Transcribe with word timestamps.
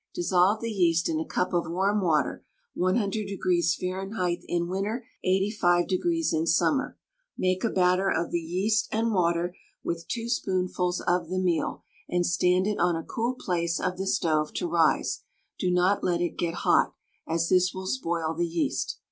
Dissolve 0.15 0.61
the 0.61 0.71
yeast 0.71 1.07
in 1.09 1.19
a 1.19 1.25
cup 1.27 1.53
of 1.53 1.69
warm 1.69 2.01
water, 2.01 2.43
100 2.73 3.27
degrees 3.27 3.75
Fahrenheit 3.75 4.39
in 4.47 4.67
winter, 4.67 5.05
85 5.23 5.87
degrees 5.87 6.33
in 6.33 6.47
summer; 6.47 6.97
make 7.37 7.63
a 7.63 7.69
batter 7.69 8.09
of 8.09 8.31
the 8.31 8.39
yeast 8.39 8.87
and 8.91 9.13
water, 9.13 9.55
with 9.83 10.07
two 10.07 10.27
spoonfuls 10.27 11.01
of 11.01 11.29
the 11.29 11.37
meal, 11.37 11.83
and 12.09 12.25
stand 12.25 12.65
it 12.65 12.79
on 12.79 12.95
a 12.95 13.03
cool 13.03 13.35
place 13.35 13.79
of 13.79 13.99
the 13.99 14.07
stove 14.07 14.53
to 14.55 14.67
rise; 14.67 15.21
do 15.59 15.69
not 15.69 16.03
let 16.03 16.19
it 16.19 16.35
get 16.35 16.55
hot, 16.65 16.95
as 17.27 17.49
this 17.49 17.71
will 17.71 17.85
spoil 17.85 18.33
the 18.33 18.47
yeast. 18.47 18.97